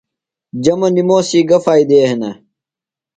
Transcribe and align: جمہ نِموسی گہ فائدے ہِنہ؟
جمہ 0.63 0.87
نِموسی 0.95 1.39
گہ 1.49 1.57
فائدے 1.65 1.99
ہِنہ؟ 2.09 2.29